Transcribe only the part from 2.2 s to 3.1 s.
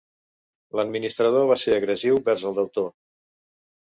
vers el deutor.